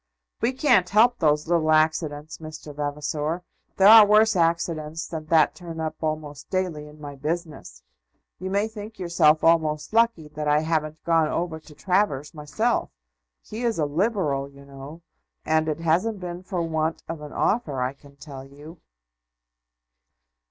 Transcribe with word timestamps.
"We 0.41 0.51
can't 0.53 0.89
help 0.89 1.19
those 1.19 1.47
little 1.47 1.69
accidents, 1.71 2.39
Mr. 2.39 2.75
Vavasor. 2.75 3.43
There 3.77 3.87
are 3.87 4.03
worse 4.03 4.35
accidents 4.35 5.05
than 5.07 5.27
that 5.27 5.53
turn 5.53 5.79
up 5.79 5.97
almost 6.01 6.49
daily 6.49 6.87
in 6.87 6.99
my 6.99 7.13
business. 7.15 7.83
You 8.39 8.49
may 8.49 8.67
think 8.67 8.97
yourself 8.97 9.43
almost 9.43 9.93
lucky 9.93 10.27
that 10.29 10.47
I 10.47 10.61
haven't 10.61 11.03
gone 11.03 11.27
over 11.27 11.59
to 11.59 11.75
Travers 11.75 12.33
myself. 12.33 12.89
He 13.43 13.61
is 13.61 13.77
a 13.77 13.85
Liberal, 13.85 14.49
you 14.49 14.65
know; 14.65 15.03
and 15.45 15.69
it 15.69 15.81
hasn't 15.81 16.19
been 16.19 16.41
for 16.41 16.63
want 16.63 17.03
of 17.07 17.21
an 17.21 17.31
offer, 17.33 17.79
I 17.83 17.93
can 17.93 18.15
tell 18.15 18.43
you." 18.43 18.79